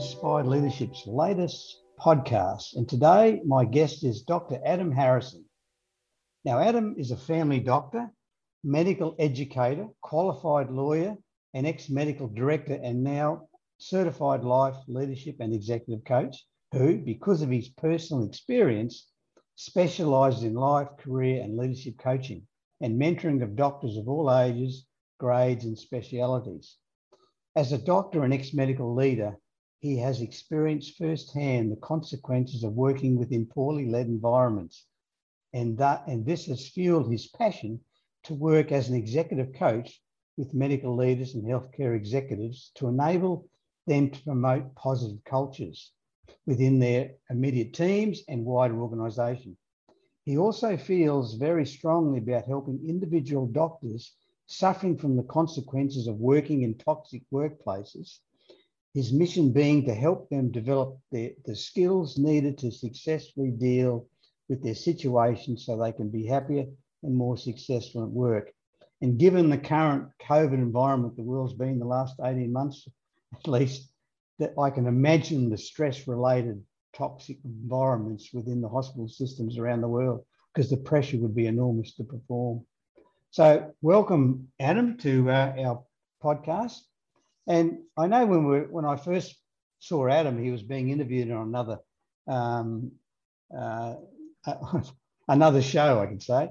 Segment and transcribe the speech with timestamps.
[0.00, 2.74] Inspired Leadership's latest podcast.
[2.74, 4.58] And today, my guest is Dr.
[4.64, 5.44] Adam Harrison.
[6.42, 8.10] Now, Adam is a family doctor,
[8.64, 11.18] medical educator, qualified lawyer,
[11.52, 17.50] and ex medical director, and now certified life leadership and executive coach, who, because of
[17.50, 19.06] his personal experience,
[19.56, 22.46] specializes in life, career, and leadership coaching
[22.80, 24.86] and mentoring of doctors of all ages,
[25.18, 26.78] grades, and specialities.
[27.54, 29.36] As a doctor and ex medical leader,
[29.80, 34.86] he has experienced firsthand the consequences of working within poorly led environments.
[35.54, 37.80] And, that, and this has fueled his passion
[38.24, 40.00] to work as an executive coach
[40.36, 43.48] with medical leaders and healthcare executives to enable
[43.86, 45.92] them to promote positive cultures
[46.44, 49.56] within their immediate teams and wider organisation.
[50.24, 54.14] He also feels very strongly about helping individual doctors
[54.46, 58.18] suffering from the consequences of working in toxic workplaces,
[58.94, 64.06] his mission being to help them develop the, the skills needed to successfully deal
[64.48, 66.66] with their situation so they can be happier
[67.02, 68.52] and more successful at work.
[69.00, 72.86] And given the current COVID environment the world's been the last 18 months,
[73.34, 73.92] at least,
[74.38, 79.88] that I can imagine the stress related toxic environments within the hospital systems around the
[79.88, 82.66] world because the pressure would be enormous to perform.
[83.30, 85.84] So, welcome, Adam, to uh, our
[86.22, 86.80] podcast.
[87.50, 89.34] And I know when we when I first
[89.80, 91.80] saw Adam, he was being interviewed on another
[92.28, 92.92] um,
[93.56, 93.96] uh,
[95.28, 96.50] another show, I could say.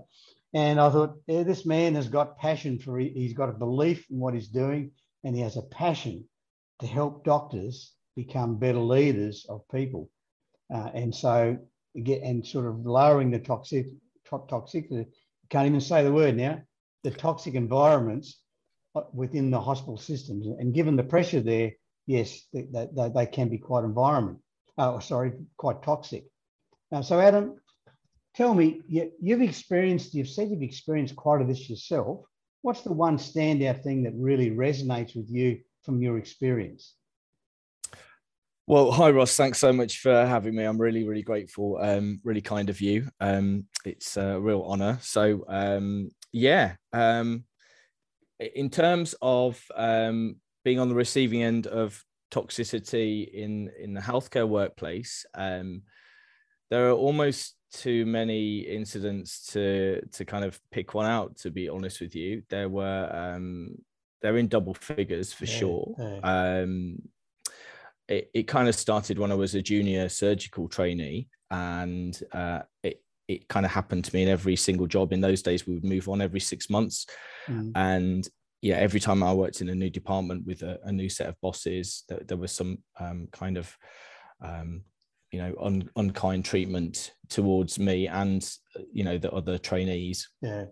[0.53, 4.19] And I thought, yeah, this man has got passion for he's got a belief in
[4.19, 4.91] what he's doing,
[5.23, 6.25] and he has a passion
[6.79, 10.09] to help doctors become better leaders of people.
[10.73, 11.57] Uh, and so
[12.03, 13.85] get and sort of lowering the toxic
[14.29, 15.05] toxicity.
[15.49, 16.61] Can't even say the word now
[17.03, 18.41] the toxic environments
[19.13, 20.47] within the hospital systems.
[20.47, 21.71] And given the pressure there,
[22.07, 24.39] yes, they, they, they can be quite environment,
[24.77, 26.25] oh, sorry, quite toxic.
[26.91, 27.59] Now, so Adam,
[28.35, 32.25] tell me, you, you've experienced, you've said you've experienced quite of this yourself.
[32.61, 36.95] What's the one standout thing that really resonates with you from your experience?
[38.67, 39.35] Well, hi Ross.
[39.35, 40.63] Thanks so much for having me.
[40.63, 41.79] I'm really, really grateful.
[41.81, 43.07] Um, really kind of you.
[43.19, 44.99] Um, it's a real honor.
[45.01, 46.75] So, um, yeah.
[46.93, 47.45] Um,
[48.39, 54.47] in terms of um, being on the receiving end of toxicity in in the healthcare
[54.47, 55.83] workplace, um,
[56.69, 61.37] there are almost too many incidents to to kind of pick one out.
[61.37, 63.75] To be honest with you, there were um,
[64.21, 65.95] they're in double figures for yeah, sure.
[65.97, 66.19] Yeah.
[66.61, 66.97] Um,
[68.07, 73.03] it, it kind of started when I was a junior surgical trainee, and uh, it
[73.29, 75.13] it kind of happened to me in every single job.
[75.13, 77.05] In those days, we would move on every six months,
[77.47, 77.71] mm.
[77.75, 78.27] and
[78.61, 81.39] yeah, every time I worked in a new department with a, a new set of
[81.39, 83.77] bosses, there, there was some um, kind of
[84.41, 84.81] um,
[85.31, 88.51] you know un, unkind treatment towards me and
[88.91, 90.27] you know the other trainees.
[90.41, 90.65] Yeah.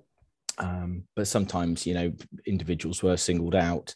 [0.57, 2.11] Um, but sometimes you know
[2.47, 3.93] individuals were singled out,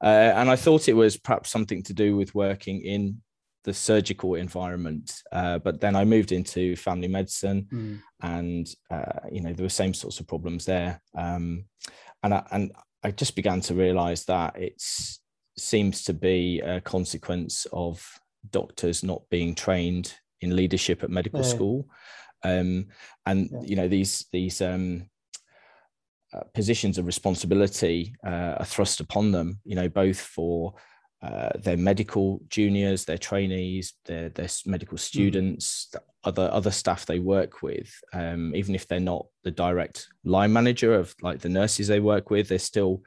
[0.00, 3.20] uh, and I thought it was perhaps something to do with working in
[3.64, 5.22] the surgical environment.
[5.32, 8.00] Uh, but then I moved into family medicine, mm.
[8.22, 11.00] and uh, you know there were same sorts of problems there.
[11.16, 11.64] Um,
[12.22, 12.72] and I, and
[13.02, 14.82] I just began to realise that it
[15.56, 18.06] seems to be a consequence of
[18.50, 21.46] doctors not being trained in leadership at medical yeah.
[21.46, 21.88] school,
[22.44, 22.86] um,
[23.26, 23.60] and yeah.
[23.62, 25.06] you know these these um,
[26.32, 29.60] uh, positions of responsibility uh, are thrust upon them.
[29.64, 30.74] You know both for
[31.22, 35.02] uh, their medical juniors, their trainees, their, their medical hmm.
[35.02, 36.00] students, mm.
[36.24, 40.94] other other staff they work with, um, even if they're not the direct line manager
[40.94, 43.02] of like the nurses they work with, they're still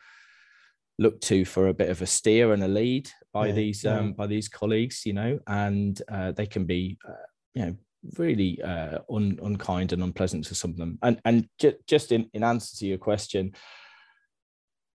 [1.00, 3.98] looked to for a bit of a steer and a lead by yeah, these yeah.
[3.98, 7.25] um, by these colleagues, you know, and uh, they can be, uh,
[7.56, 7.75] you know,
[8.18, 11.00] really uh, un, unkind and unpleasant to some of them.
[11.01, 13.54] And and ju- just in, in answer to your question,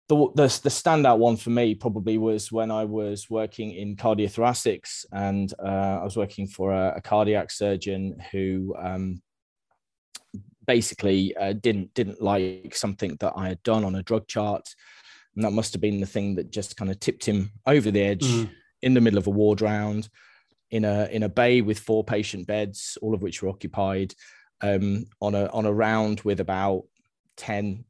[0.08, 5.06] the, the, the standout one for me probably was when I was working in cardiothoracics
[5.12, 9.22] and uh, I was working for a, a cardiac surgeon who um,
[10.68, 14.68] basically uh, didn't didn't like something that I had done on a drug chart,
[15.36, 18.02] and that must have been the thing that just kind of tipped him over the
[18.02, 18.50] edge mm.
[18.82, 20.10] in the middle of a ward round
[20.72, 24.14] in a in a bay with four patient beds, all of which were occupied,
[24.62, 26.84] um, on a on a round with about
[27.38, 27.86] ten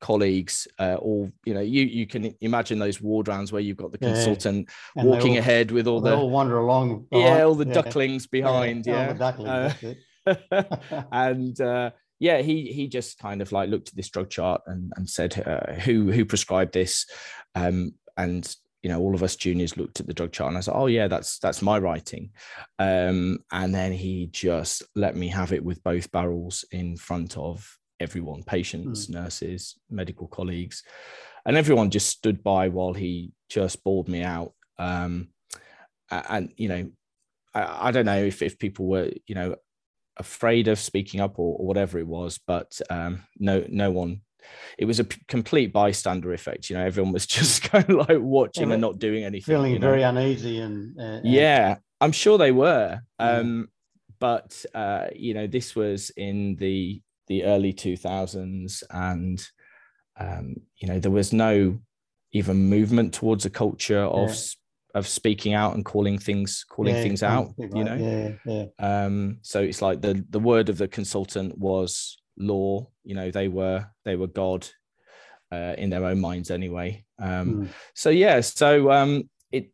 [0.00, 3.92] colleagues uh, all you know you you can imagine those ward rounds where you've got
[3.92, 5.04] the consultant yeah.
[5.04, 7.38] walking all, ahead with all the all wander along behind.
[7.38, 7.74] yeah all the yeah.
[7.74, 9.12] ducklings behind yeah, yeah.
[9.12, 14.30] Ducklings, uh, and uh, yeah he he just kind of like looked at this drug
[14.30, 17.06] chart and and said uh, who who prescribed this
[17.54, 18.56] um, and
[18.86, 20.86] you know, all of us juniors looked at the drug chart and I said, "Oh
[20.86, 22.30] yeah, that's that's my writing,"
[22.78, 27.76] um, and then he just let me have it with both barrels in front of
[28.00, 29.14] everyone, patients, mm.
[29.14, 30.82] nurses, medical colleagues,
[31.44, 34.52] and everyone just stood by while he just bawled me out.
[34.78, 35.28] Um,
[36.10, 36.90] and you know,
[37.54, 39.56] I, I, don't know if if people were you know
[40.16, 44.20] afraid of speaking up or, or whatever it was, but um, no no one
[44.78, 46.70] it was a p- complete bystander effect.
[46.70, 49.54] You know, everyone was just kind of like watching yeah, and not doing anything.
[49.54, 49.88] Feeling you know?
[49.88, 53.00] very uneasy and uh, yeah, I'm sure they were.
[53.18, 53.68] Um,
[54.18, 59.46] but uh, you know, this was in the the early 2000s, and
[60.18, 61.78] um, you know, there was no
[62.32, 64.98] even movement towards a culture of yeah.
[64.98, 67.52] of speaking out and calling things calling yeah, things out.
[67.58, 69.04] You know, yeah, yeah.
[69.04, 73.48] Um, so it's like the the word of the consultant was law you know they
[73.48, 74.66] were they were god
[75.52, 77.68] uh, in their own minds anyway um, mm.
[77.94, 79.70] so yeah so um, it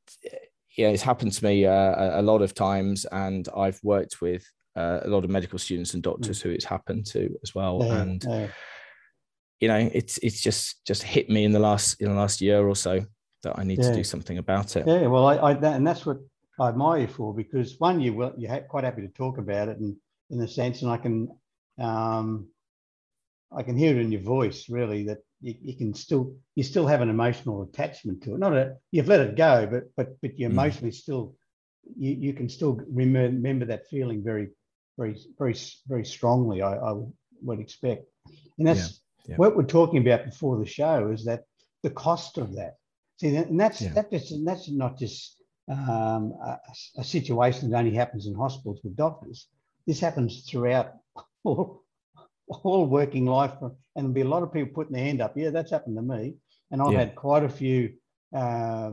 [0.76, 4.44] yeah it's happened to me uh, a lot of times and i've worked with
[4.76, 6.42] uh, a lot of medical students and doctors mm.
[6.42, 8.46] who it's happened to as well yeah, and yeah.
[9.60, 12.66] you know it's it's just just hit me in the last in the last year
[12.66, 13.00] or so
[13.42, 13.90] that i need yeah.
[13.90, 16.19] to do something about it yeah well i, I that, and that's what
[16.58, 19.78] i admire you for because one you will you're quite happy to talk about it
[19.78, 19.96] and
[20.30, 21.28] in the sense and i can
[21.78, 22.48] um,
[23.54, 26.86] I can hear it in your voice, really, that you, you, can still you still
[26.86, 28.38] have an emotional attachment to it.
[28.38, 30.52] Not a you've let it go, but but but you mm.
[30.52, 31.34] emotionally still
[31.96, 34.50] you, you can still remember, remember that feeling very
[34.99, 35.56] very very
[35.87, 36.62] very strongly.
[36.62, 36.94] I, I
[37.43, 38.05] would expect,
[38.59, 39.33] and that's yeah.
[39.33, 39.37] Yeah.
[39.37, 41.44] what we're talking about before the show is that
[41.83, 42.77] the cost of that.
[43.21, 43.93] See, and that's yeah.
[43.94, 45.37] that just that's not just
[45.71, 46.59] um, a,
[46.99, 49.47] a, situation that only happens in hospitals with doctors.
[49.87, 50.93] This happens throughout
[51.44, 51.85] all,
[52.49, 55.37] all working life, and there'll be a lot of people putting their hand up.
[55.37, 56.35] Yeah, that's happened to me,
[56.71, 57.93] and I've had quite a few
[58.35, 58.93] uh,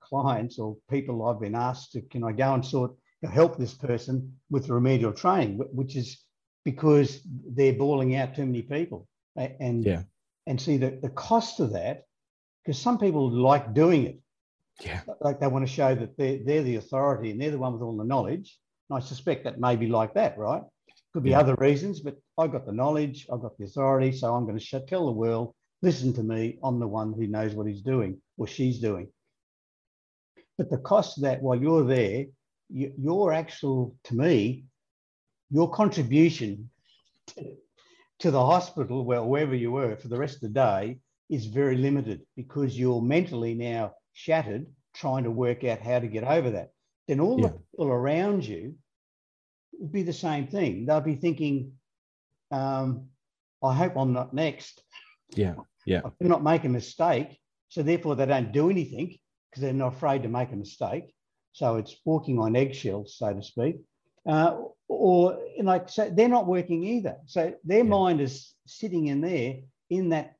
[0.00, 2.92] clients or people I've been asked to, can I go and sort
[3.26, 6.22] help this person with remedial training, which is
[6.64, 9.06] because they're bawling out too many people,
[9.36, 10.02] and yeah,
[10.46, 12.04] and see the the cost of that,
[12.64, 14.20] because some people like doing it.
[14.82, 15.02] Yeah.
[15.20, 17.82] Like they want to show that they're, they're the authority and they're the one with
[17.82, 18.58] all the knowledge.
[18.90, 20.62] And I suspect that may be like that, right?
[21.12, 21.38] Could be yeah.
[21.38, 24.80] other reasons, but I got the knowledge, I've got the authority, so I'm going to
[24.80, 26.58] tell the world, listen to me.
[26.64, 29.06] I'm the one who knows what he's doing or she's doing.
[30.58, 32.26] But the cost of that, while you're there,
[32.70, 34.64] your actual, to me,
[35.50, 36.70] your contribution
[37.28, 37.54] to,
[38.20, 40.98] to the hospital, well, wherever you were for the rest of the day,
[41.30, 46.24] is very limited because you're mentally now shattered trying to work out how to get
[46.24, 46.70] over that.
[47.08, 47.48] Then all yeah.
[47.48, 48.76] the people around you
[49.78, 50.86] would be the same thing.
[50.86, 51.72] They'll be thinking,
[52.50, 53.08] um,
[53.62, 54.82] I hope I'm not next.
[55.34, 55.54] Yeah.
[55.86, 56.02] Yeah.
[56.04, 57.38] I not make a mistake.
[57.68, 59.18] So therefore they don't do anything
[59.50, 61.13] because they're not afraid to make a mistake.
[61.54, 63.76] So it's walking on eggshells, so to speak.
[64.28, 64.56] Uh,
[64.88, 67.16] or like so they're not working either.
[67.24, 67.90] So their yeah.
[67.90, 69.56] mind is sitting in there
[69.88, 70.36] in that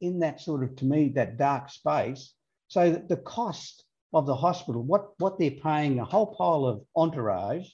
[0.00, 2.34] in that sort of to me that dark space.
[2.68, 7.66] So the cost of the hospital, what what they're paying a whole pile of entourage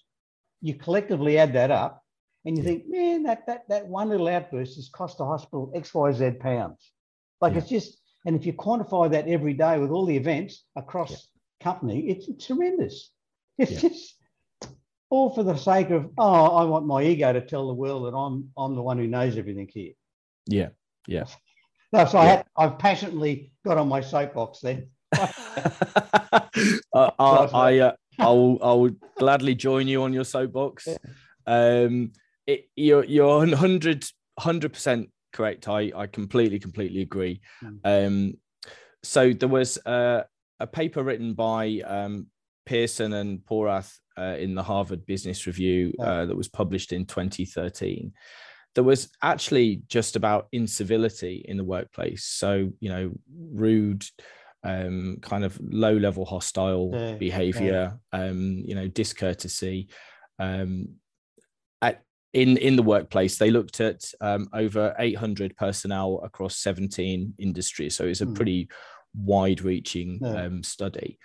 [0.63, 2.03] you collectively add that up
[2.47, 2.71] and you yeah.
[2.71, 6.31] think, man, that, that, that one little outburst has cost the hospital X, Y, Z
[6.41, 6.93] pounds.
[7.41, 7.59] Like yeah.
[7.59, 11.29] it's just, and if you quantify that every day with all the events across.
[11.63, 13.11] Company, it's, it's horrendous.
[13.59, 14.15] It's just
[15.11, 18.17] all for the sake of, oh, I want my ego to tell the world that
[18.17, 19.93] I'm, I'm the one who knows everything here.
[20.47, 20.69] Yeah.
[21.07, 21.25] Yeah.
[21.95, 24.89] No, so I had, I've passionately got on my soapbox then.
[25.13, 25.29] uh,
[26.95, 30.89] I, I, uh, I'll I'll gladly join you on your soapbox.
[31.47, 32.13] Um,
[32.47, 34.05] it, you're you're 100
[34.73, 35.69] percent correct.
[35.69, 37.41] I I completely completely agree.
[37.61, 37.77] Hmm.
[37.85, 38.35] Um,
[39.03, 40.25] so there was a,
[40.63, 42.29] a paper written by um,
[42.67, 48.13] Pearson and Porath uh, in the Harvard Business Review uh, that was published in 2013.
[48.75, 52.25] There was actually just about incivility in the workplace.
[52.25, 53.13] So you know,
[53.53, 54.05] rude
[54.65, 58.25] um, kind of low level hostile yeah, behavior, yeah.
[58.25, 59.89] um, you know, discourtesy.
[60.39, 60.95] Um,
[61.83, 62.03] at,
[62.33, 67.97] in, in the workplace, they looked at um, over 800 personnel across 17 industries.
[67.97, 68.37] So it's a mm.
[68.37, 68.69] pretty
[69.15, 70.45] wide reaching yeah.
[70.45, 71.19] Um, study.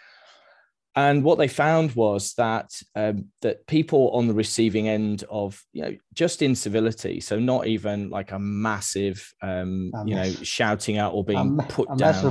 [0.96, 5.84] And what they found was that um, that people on the receiving end of you
[5.84, 11.14] know just incivility, so not even like a massive um, a you know shouting out
[11.14, 12.24] or being a, put a down.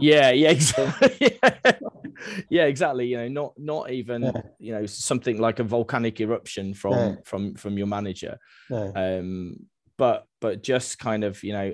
[0.00, 1.72] Yeah yeah exactly yeah.
[2.48, 2.64] yeah.
[2.64, 4.32] exactly you know not not even yeah.
[4.58, 7.14] you know something like a volcanic eruption from yeah.
[7.24, 8.36] from from your manager
[8.70, 9.54] um
[9.96, 11.72] but but just kind of you know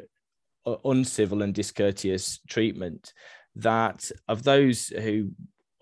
[0.84, 3.12] uncivil and discourteous treatment
[3.56, 5.30] that of those who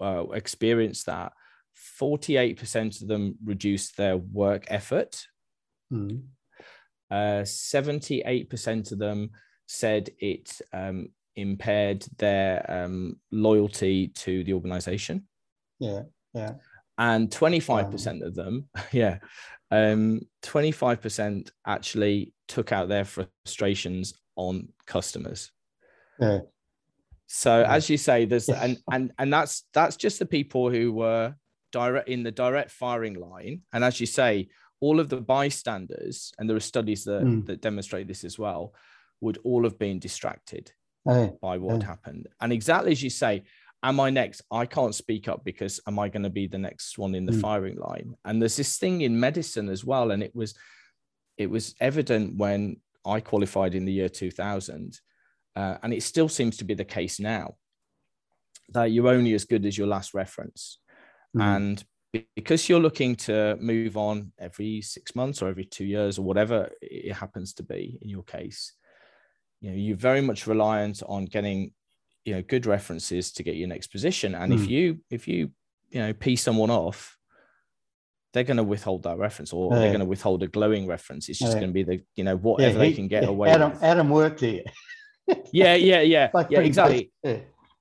[0.01, 1.33] uh, experienced that,
[2.01, 5.27] 48% of them reduced their work effort.
[5.93, 6.23] Mm.
[7.11, 9.31] Uh, 78% of them
[9.67, 15.27] said it um, impaired their um, loyalty to the organization.
[15.79, 16.03] Yeah,
[16.35, 16.55] yeah.
[16.97, 19.19] And 25% of them, yeah,
[19.71, 25.51] um, 25% actually took out their frustrations on customers.
[26.19, 26.41] Yeah.
[27.27, 27.75] So yeah.
[27.75, 28.59] as you say, there's yes.
[28.63, 31.35] and and and that's that's just the people who were
[31.73, 33.61] direct in the direct firing line.
[33.73, 34.49] And as you say,
[34.81, 37.45] all of the bystanders, and there are studies that, mm.
[37.47, 38.73] that demonstrate this as well,
[39.21, 40.73] would all have been distracted
[41.05, 41.33] hey.
[41.43, 42.29] by what happened.
[42.41, 43.43] And exactly as you say,
[43.83, 44.43] am I next?
[44.51, 47.33] I can't speak up because am I going to be the next one in the
[47.33, 47.41] mm.
[47.41, 48.15] firing line?
[48.25, 50.13] And there's this thing in medicine as well.
[50.13, 50.55] And it was
[51.37, 52.79] it was evident when
[53.09, 55.01] I qualified in the year 2000,
[55.57, 57.57] uh, and it still seems to be the case now
[58.71, 60.79] that you're only as good as your last reference.
[61.37, 61.43] Mm.
[61.43, 61.85] And
[62.35, 66.71] because you're looking to move on every six months or every two years or whatever
[66.81, 68.73] it happens to be in your case,
[69.61, 71.73] you know, you're very much reliant on getting,
[72.25, 74.35] you know, good references to get your next position.
[74.35, 74.57] And mm.
[74.57, 74.71] if hmm.
[74.71, 75.51] you, if you,
[75.91, 77.18] you know, pee someone off,
[78.33, 81.29] they're going to withhold that reference or they're going to withhold a glowing reference.
[81.29, 83.31] It's just going to be the, you know, whatever yeah, he, they can get yeah,
[83.31, 83.83] away Adam, with.
[83.83, 84.63] Adam worked here.
[85.53, 86.31] yeah, yeah, yeah.
[86.35, 87.11] like yeah, exactly.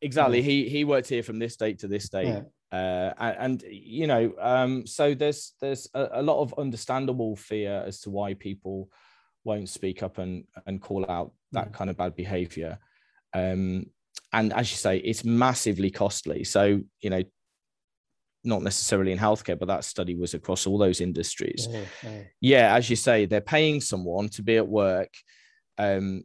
[0.02, 0.42] Exactly.
[0.42, 4.34] He he worked here from this date to this date uh, and, and, you know
[4.40, 8.90] um, so there's there's a, a, lot of understandable fear as to why people
[9.46, 12.78] won't speak up and and call out that kind of bad behavior
[13.34, 13.86] um,
[14.34, 17.24] and as you say it's massively costly so you know
[18.48, 22.22] not necessarily in healthcare but that study was across all those industries yeah, yeah.
[22.42, 25.14] yeah as you say they're paying someone to be at work
[25.78, 26.24] um,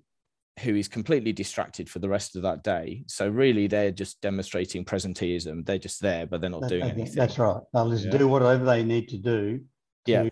[0.61, 3.05] who is completely distracted for the rest of that day.
[3.07, 5.65] So really, they're just demonstrating presenteeism.
[5.65, 7.15] They're just there, but they're not that, doing anything.
[7.15, 7.61] That's right.
[7.73, 8.19] They'll just yeah.
[8.19, 9.61] do whatever they need to do.
[10.07, 10.29] To, yeah.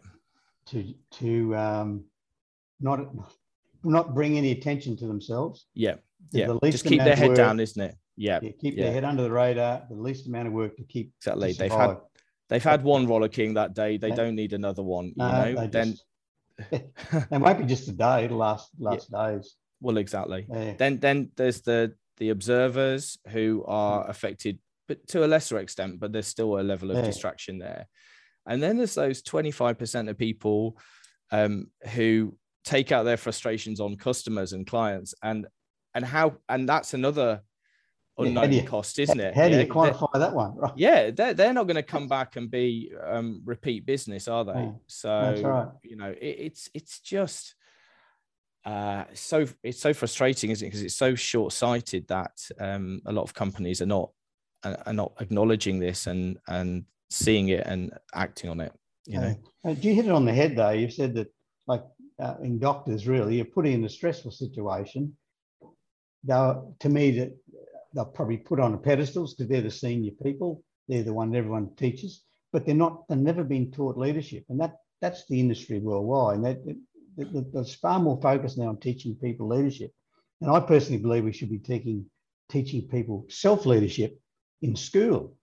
[0.66, 2.04] To to um,
[2.80, 3.00] not
[3.82, 5.66] not bring any attention to themselves.
[5.74, 5.96] Yeah.
[6.32, 6.54] Yeah.
[6.64, 7.96] just keep their head work, down, isn't it?
[8.20, 8.38] Yeah.
[8.42, 8.84] yeah keep yeah.
[8.84, 9.82] their head under the radar.
[9.88, 11.12] The least amount of work to keep.
[11.18, 11.54] Exactly.
[11.54, 11.96] To they've had
[12.48, 13.96] they've had one rollicking that day.
[13.96, 15.06] They don't need another one.
[15.06, 15.66] You no, know.
[15.66, 15.96] Then.
[16.70, 18.26] It might be just a day.
[18.26, 19.56] It'll last last days.
[19.80, 20.46] Well, exactly.
[20.46, 20.74] Yeah.
[20.76, 26.12] Then then there's the the observers who are affected, but to a lesser extent, but
[26.12, 27.02] there's still a level of yeah.
[27.04, 27.88] distraction there.
[28.46, 30.76] And then there's those 25% of people
[31.30, 35.46] um, who take out their frustrations on customers and clients and
[35.94, 37.40] and how and that's another
[38.22, 39.34] unknown you, cost, isn't it?
[39.34, 40.56] How do you quantify that one?
[40.56, 40.72] Right.
[40.76, 44.52] Yeah, they're, they're not going to come back and be um, repeat business, are they?
[44.52, 45.68] Yeah, so right.
[45.82, 47.54] you know, it, it's it's just
[48.64, 50.70] uh, so it's so frustrating, isn't it?
[50.70, 54.10] Because it's so short-sighted that um, a lot of companies are not
[54.62, 58.72] are not acknowledging this and and seeing it and acting on it.
[59.06, 59.36] You know,
[59.66, 60.70] uh, you hit it on the head though.
[60.70, 61.32] You said that,
[61.66, 61.82] like
[62.20, 65.16] uh, in doctors, really, you're putting in a stressful situation.
[66.22, 67.36] Though to me, that
[67.94, 70.62] they'll probably put on pedestals because they're the senior people.
[70.88, 73.08] They're the one everyone teaches, but they're not.
[73.08, 76.36] They've never been taught leadership, and that that's the industry worldwide.
[76.36, 79.92] And that, there's far more focus now on teaching people leadership.
[80.40, 82.06] And I personally believe we should be taking,
[82.48, 84.18] teaching people self leadership
[84.62, 85.36] in school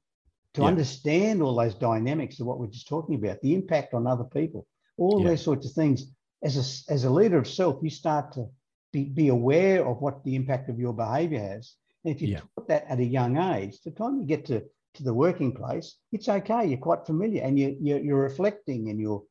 [0.55, 0.67] to yeah.
[0.67, 4.65] understand all those dynamics of what we're just talking about, the impact on other people,
[4.97, 5.29] all yeah.
[5.29, 6.11] those sorts of things.
[6.43, 8.47] As a, as a leader of self, you start to
[8.93, 11.73] be, be aware of what the impact of your behavior has.
[12.03, 12.39] And if you yeah.
[12.55, 14.63] taught that at a young age, the time you get to,
[14.95, 16.65] to the working place, it's okay.
[16.65, 19.23] You're quite familiar and you, you're, you're reflecting and you're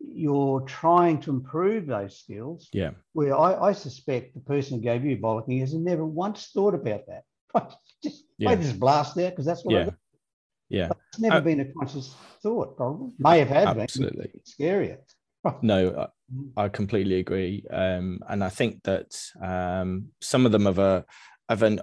[0.00, 2.68] you're trying to improve those skills.
[2.72, 2.92] Yeah.
[3.12, 7.02] Where I, I suspect the person who gave you bollocking has never once thought about
[7.06, 7.24] that.
[8.02, 8.54] just yeah.
[8.54, 9.86] just blast out because that's what yeah.
[9.86, 9.92] I
[10.68, 10.88] Yeah.
[10.88, 13.12] But it's never uh, been a conscious thought, probably.
[13.18, 14.28] May have had absolutely.
[14.28, 14.30] been.
[14.34, 14.98] It's scarier.
[15.62, 16.08] no,
[16.56, 17.64] I, I, completely agree.
[17.70, 21.04] Um, and I think that um, some of them have a
[21.48, 21.80] have an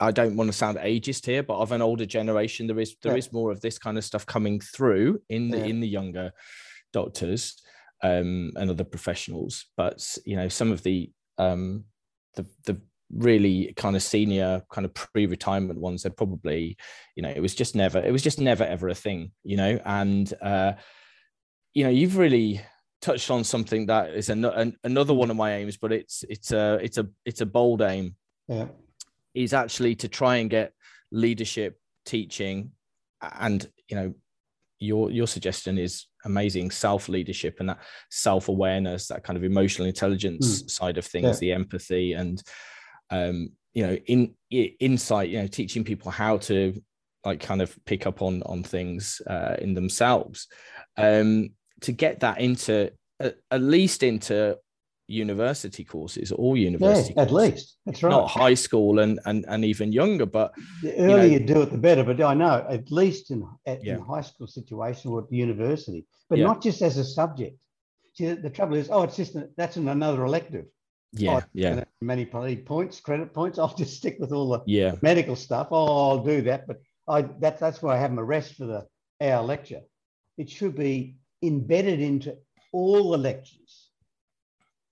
[0.00, 3.12] I don't want to sound ageist here, but of an older generation, there is there
[3.12, 3.18] yeah.
[3.18, 5.64] is more of this kind of stuff coming through in the yeah.
[5.64, 6.32] in the younger
[6.92, 7.60] doctors
[8.02, 9.66] um, and other professionals.
[9.76, 11.84] But you know, some of the um,
[12.34, 16.76] the the really kind of senior kind of pre-retirement ones they're probably
[17.16, 19.80] you know it was just never it was just never ever a thing you know
[19.86, 20.72] and uh
[21.72, 22.60] you know you've really
[23.00, 26.52] touched on something that is an, an, another one of my aims but it's it's
[26.52, 28.14] a it's a it's a bold aim
[28.46, 28.66] yeah
[29.34, 30.72] is actually to try and get
[31.10, 32.70] leadership teaching
[33.40, 34.14] and you know
[34.80, 37.80] your your suggestion is amazing self leadership and that
[38.10, 40.70] self awareness, that kind of emotional intelligence mm.
[40.70, 41.34] side of things, yeah.
[41.40, 42.42] the empathy and
[43.10, 44.34] um, you know in
[44.80, 46.80] insight you know teaching people how to
[47.24, 50.48] like kind of pick up on on things uh, in themselves
[50.96, 52.90] um to get that into
[53.22, 54.56] uh, at least into
[55.08, 57.52] university courses all university yeah, at courses.
[57.52, 57.76] least.
[57.86, 58.10] That's right.
[58.10, 61.62] Not high school and and, and even younger but the earlier you, know, you do
[61.62, 63.94] it the better but i know at least in, at, yeah.
[63.94, 66.44] in high school situation or at the university but yeah.
[66.44, 67.58] not just as a subject.
[68.14, 70.66] See, the trouble is oh it's just a, that's an, another elective.
[71.12, 71.84] Yeah oh, yeah.
[72.02, 74.94] many points credit points i'll just stick with all the yeah.
[75.00, 75.68] medical stuff.
[75.70, 78.86] Oh i'll do that but i that, that's why i have my rest for the
[79.20, 79.80] hour lecture.
[80.36, 82.36] It should be embedded into
[82.72, 83.67] all the lectures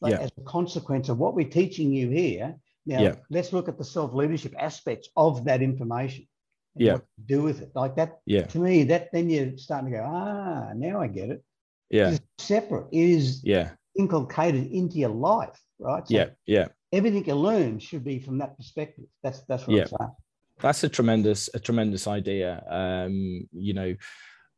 [0.07, 0.27] like yeah.
[0.27, 2.55] as a consequence of what we're teaching you here.
[2.87, 3.15] Now, yeah.
[3.31, 6.27] let's look at the self leadership aspects of that information.
[6.77, 6.99] Yeah.
[7.25, 7.71] do with it.
[7.75, 8.43] Like that, yeah.
[8.47, 11.43] to me, that then you're starting to go, ah, now I get it.
[11.91, 12.11] Yeah.
[12.11, 12.87] It's separate.
[12.93, 13.71] It is yeah.
[13.99, 16.07] inculcated into your life, right?
[16.07, 16.27] So yeah.
[16.45, 16.69] Yeah.
[16.93, 19.07] Everything you learn should be from that perspective.
[19.23, 19.83] That's that's what yeah.
[19.83, 20.11] I'm saying.
[20.61, 22.63] That's a tremendous, a tremendous idea.
[22.69, 23.95] Um, you know,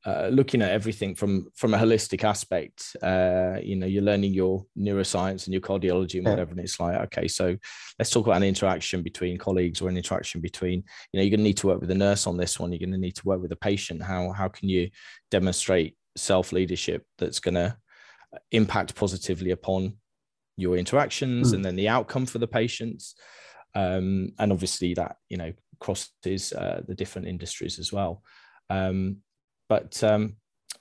[0.06, 4.64] uh, looking at everything from from a holistic aspect uh, you know you're learning your
[4.78, 7.56] neuroscience and your cardiology and whatever and it's like okay so
[7.98, 11.40] let's talk about an interaction between colleagues or an interaction between you know you're going
[11.40, 13.26] to need to work with a nurse on this one you're going to need to
[13.26, 14.02] work with a patient.
[14.02, 14.90] How how can you
[15.30, 17.76] demonstrate self leadership that's going to
[18.50, 19.94] impact positively upon
[20.56, 21.54] your interactions mm.
[21.54, 23.14] and then the outcome for the patients?
[23.74, 28.22] Um, and obviously that you know crosses uh, the different industries as well.
[28.70, 29.18] Um,
[29.68, 30.36] but um,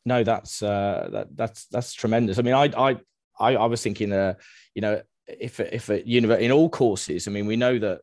[0.06, 2.40] no, that's uh, that that's that's tremendous.
[2.40, 2.98] I mean, I I
[3.40, 4.36] I, I was thinking, uh,
[4.74, 8.02] you know, if if a university in all courses, I mean, we know that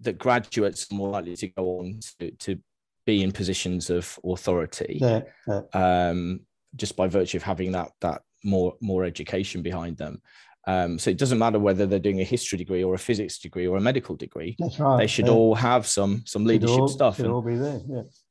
[0.00, 2.58] that graduates are more likely to go on to, to
[3.06, 5.62] be in positions of authority, yeah, yeah.
[5.72, 6.40] Um,
[6.76, 10.20] just by virtue of having that that more more education behind them.
[10.66, 13.66] Um, so it doesn't matter whether they're doing a history degree or a physics degree
[13.66, 14.56] or a medical degree.
[14.58, 14.98] That's right.
[14.98, 15.32] They should yeah.
[15.32, 17.16] all have some some leadership all, stuff.
[17.16, 17.80] Should and, all be there.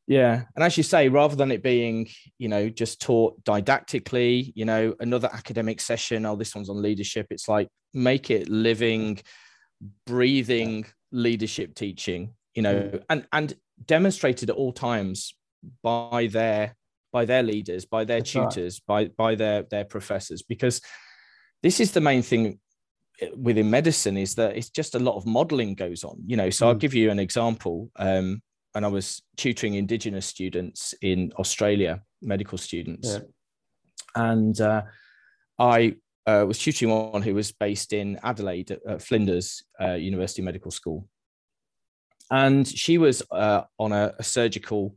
[0.08, 0.44] Yeah.
[0.56, 4.94] And as you say, rather than it being, you know, just taught didactically, you know,
[5.00, 9.20] another academic session, oh, this one's on leadership, it's like make it living,
[10.06, 13.54] breathing leadership teaching, you know, and and
[13.86, 15.36] demonstrated at all times
[15.82, 16.76] by their
[17.14, 19.16] by their leaders, by their That's tutors, right.
[19.16, 20.82] by by their their professors, because
[21.62, 22.60] this is the main thing
[23.38, 26.66] within medicine is that it's just a lot of modeling goes on you know so
[26.66, 26.70] mm.
[26.70, 28.42] i'll give you an example um,
[28.76, 33.08] and I was tutoring Indigenous students in Australia, medical students.
[33.08, 33.20] Yeah.
[34.16, 34.84] And uh,
[35.60, 40.72] I uh, was tutoring one who was based in Adelaide at, Flinders uh, University Medical
[40.72, 41.08] School.
[42.32, 44.96] And she was uh, on a, a surgical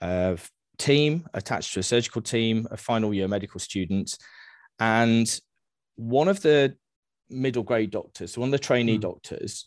[0.00, 0.36] uh,
[0.78, 4.16] team, attached to a surgical team, a final year medical student.
[4.80, 5.40] And
[5.96, 6.76] one of the
[7.30, 9.02] middle grade doctors, one of the trainee mm.
[9.02, 9.66] doctors,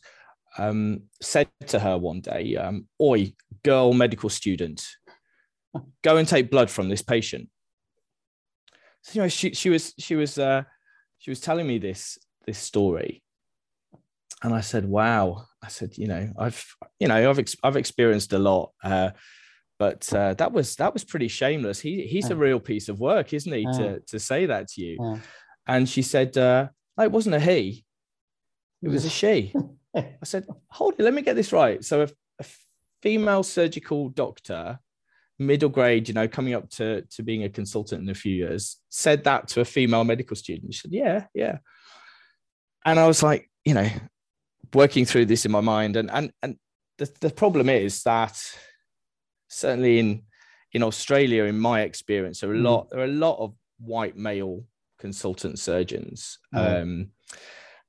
[0.58, 3.34] um, said to her one day, um, Oi,
[3.64, 4.86] girl medical student,
[6.04, 7.50] go and take blood from this patient.
[9.04, 10.64] So, you know, she, she was, she was, uh,
[11.20, 13.24] she was telling me this, this story.
[14.44, 15.46] And I said, wow.
[15.64, 16.64] I said, you know, I've,
[17.00, 18.72] you know, I've, ex- I've experienced a lot.
[18.84, 19.12] Uh,
[19.80, 21.80] but uh, that was that was pretty shameless.
[21.80, 23.64] He he's a real piece of work, isn't he?
[23.64, 25.20] To to say that to you.
[25.68, 27.86] And she said, uh, it wasn't a he,
[28.82, 29.54] it was a she.
[29.98, 31.84] I said, hold it, let me get this right.
[31.84, 32.46] So a, a
[33.02, 34.80] female surgical doctor,
[35.40, 38.78] middle grade, you know, coming up to, to being a consultant in a few years,
[38.90, 40.74] said that to a female medical student.
[40.74, 41.58] She said, yeah, yeah.
[42.86, 43.90] And I was like, you know,
[44.74, 45.96] working through this in my mind.
[45.96, 46.58] And and and
[46.98, 48.42] the, the problem is that
[49.50, 50.24] certainly in
[50.74, 52.64] in Australia, in my experience, there are a mm.
[52.64, 54.64] lot, there are a lot of white male
[55.00, 56.40] consultant surgeons.
[56.54, 56.82] Mm.
[56.82, 57.08] Um,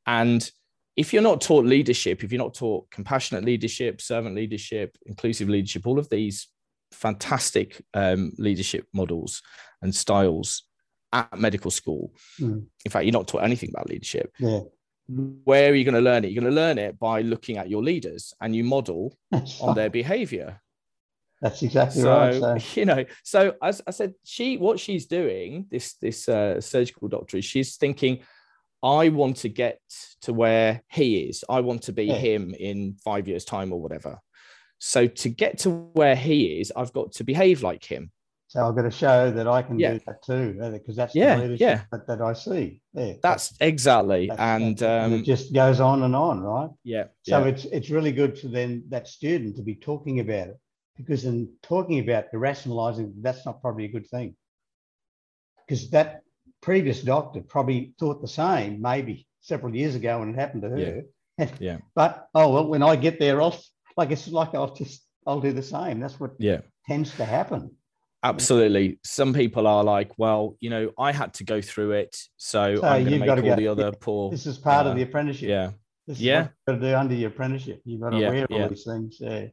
[0.07, 0.51] and
[0.99, 5.87] if you're not taught leadership, if you're not taught compassionate leadership, servant leadership, inclusive leadership,
[5.87, 6.49] all of these
[6.91, 9.41] fantastic um, leadership models
[9.81, 10.65] and styles
[11.13, 12.13] at medical school.
[12.41, 12.67] Mm.
[12.85, 14.33] In fact, you're not taught anything about leadership.
[14.41, 14.63] Yeah.
[15.07, 16.33] Where are you going to learn it?
[16.33, 19.17] You're going to learn it by looking at your leaders and you model
[19.61, 20.61] on their behavior.
[21.41, 22.35] That's exactly so, right.
[22.41, 22.59] So.
[22.81, 27.37] You know, so as I said, she what she's doing, this this uh, surgical doctor,
[27.37, 28.25] is she's thinking,
[28.83, 29.81] I want to get
[30.23, 31.45] to where he is.
[31.49, 32.15] I want to be yeah.
[32.15, 34.19] him in five years' time or whatever.
[34.79, 38.13] So to get to where he is, I've got to behave like him.
[38.47, 39.95] So I've got to show that I can yeah.
[39.95, 41.83] do that too, because that's yeah, the leadership yeah.
[41.93, 42.81] that, that I see.
[42.95, 46.71] Yeah, that's, exactly, that's, and, um, and, it just goes on and on, right?
[46.83, 47.05] Yeah.
[47.25, 50.59] So it's it's really good for then that student to be talking about it,
[50.97, 54.35] because in talking about the rationalizing, that's not probably a good thing,
[55.67, 56.23] because that
[56.61, 61.05] previous doctor probably thought the same, maybe several years ago when it happened to her.
[61.39, 61.49] Yeah.
[61.61, 61.79] yeah.
[61.95, 63.59] But oh well, when I get there, I'll
[63.97, 66.01] like it's like I'll just I'll do the same.
[66.01, 67.71] That's what yeah tends to happen.
[68.25, 68.99] Absolutely.
[69.05, 72.83] Some people are like, well, you know, I had to go through it, so, so
[72.83, 74.31] I'm going to make all go, the other yeah, poor.
[74.33, 75.49] This is part uh, of the apprenticeship.
[75.49, 75.71] Yeah.
[76.09, 76.41] This yeah.
[76.41, 77.81] you've got to do under your apprenticeship.
[77.85, 78.69] You've got to yeah, wear all yeah.
[78.69, 79.19] these things.
[79.21, 79.47] Yeah.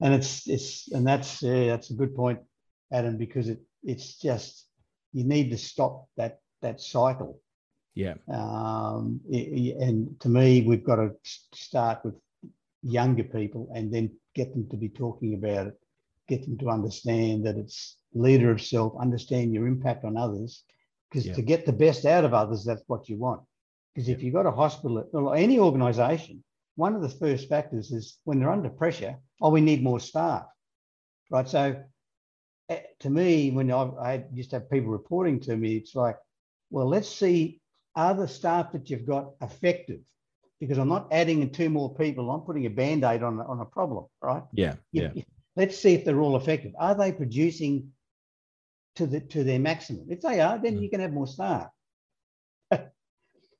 [0.00, 2.40] And it's it's and that's yeah, that's a good point,
[2.92, 4.66] Adam, because it it's just
[5.12, 7.40] you need to stop that that cycle.
[7.94, 8.14] Yeah.
[8.32, 11.10] Um, and to me, we've got to
[11.52, 12.14] start with
[12.82, 15.78] younger people and then get them to be talking about it,
[16.28, 20.64] get them to understand that it's leader of self, understand your impact on others.
[21.10, 21.34] Because yeah.
[21.34, 23.42] to get the best out of others, that's what you want.
[23.94, 26.42] Because if you've got a hospital or any organization,
[26.76, 30.46] one of the first factors is when they're under pressure, oh, we need more staff.
[31.30, 31.46] Right.
[31.46, 31.76] So
[32.70, 36.16] eh, to me, when I, I used to have people reporting to me, it's like,
[36.72, 37.60] well, let's see,
[37.94, 40.00] are the staff that you've got effective?
[40.58, 43.60] Because I'm not adding in two more people, I'm putting a band aid on, on
[43.60, 44.42] a problem, right?
[44.52, 44.74] Yeah.
[44.90, 45.22] You, yeah.
[45.54, 46.72] let's see if they're all effective.
[46.78, 47.92] Are they producing
[48.96, 50.06] to the to their maximum?
[50.08, 50.82] If they are, then mm.
[50.82, 51.68] you can have more staff.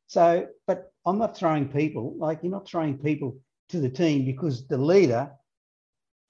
[0.06, 3.36] so, but I'm not throwing people, like you're not throwing people
[3.70, 5.30] to the team because the leader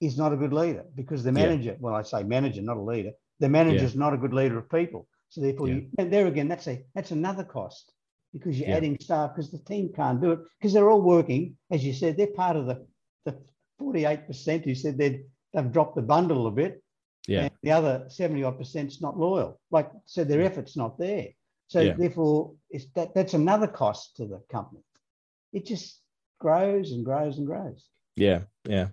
[0.01, 1.77] is not a good leader, because the manager, yeah.
[1.79, 3.99] well, I say manager, not a leader, the manager is yeah.
[3.99, 5.07] not a good leader of people.
[5.33, 5.75] So therefore, yeah.
[5.75, 7.91] you, and there again, that's a that's another cost
[8.33, 11.83] because you're adding staff because the team can't do it because they're all working, as
[11.83, 12.85] you said, they're part of the
[13.25, 13.35] the
[13.81, 16.83] 48% who said they'd they've dropped the bundle a bit.
[17.27, 17.49] Yeah.
[17.63, 19.59] the other 70 odd percent's not loyal.
[19.71, 21.29] Like so their effort's not there.
[21.67, 21.93] So yeah.
[21.97, 24.83] therefore, it's that that's another cost to the company.
[25.51, 25.99] It just
[26.39, 27.87] grows and grows and grows.
[28.15, 28.89] Yeah, yeah.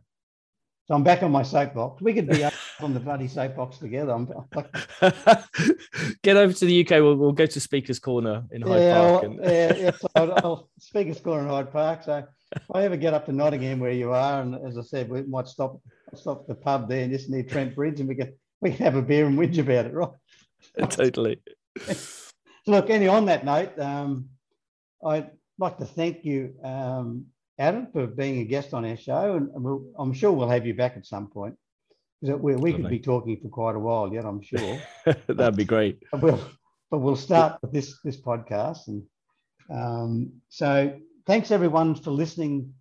[0.91, 2.03] So I'm back on my soapbox.
[2.03, 4.11] We could be up on the bloody soapbox together.
[4.11, 4.27] I'm,
[6.25, 6.91] Get over to the UK.
[7.01, 9.23] We'll, we'll go to Speaker's Corner in Hyde yeah, Park.
[9.23, 9.37] And...
[9.37, 9.91] yeah, yeah.
[10.01, 12.03] So I'll, I'll Speaker's Corner in Hyde Park.
[12.03, 12.27] So
[12.57, 15.23] if I ever get up to Nottingham where you are, and as I said, we
[15.23, 15.81] might stop
[16.17, 18.97] stop the pub there and just near Trent Bridge, and we can we can have
[18.97, 20.11] a beer and whinge about it, right?
[20.91, 21.41] totally.
[21.85, 22.33] So
[22.67, 24.31] look, anyway, on that note, um,
[25.07, 27.27] I'd like to thank you, um,
[27.61, 30.73] Adam, for being a guest on our show, and we'll, I'm sure we'll have you
[30.73, 31.55] back at some point
[32.21, 34.25] because we, we could be talking for quite a while yet.
[34.25, 34.81] I'm sure
[35.27, 36.03] that'd be great.
[36.11, 36.41] But we'll,
[36.91, 39.03] but we'll start with this this podcast, and
[39.71, 42.73] um, so thanks everyone for listening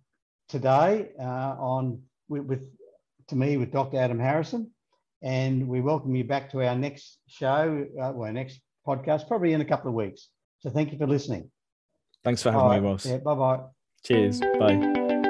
[0.48, 2.70] today uh, on with, with
[3.28, 3.98] to me with Dr.
[3.98, 4.70] Adam Harrison,
[5.22, 9.52] and we welcome you back to our next show, uh, well, our next podcast, probably
[9.52, 10.28] in a couple of weeks.
[10.60, 11.50] So thank you for listening.
[12.24, 13.04] Thanks for having me, Ross.
[13.04, 13.60] Yeah, bye bye.
[14.02, 14.40] Cheers.
[14.58, 15.29] Bye.